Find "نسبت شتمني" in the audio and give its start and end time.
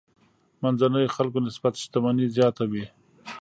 1.47-2.27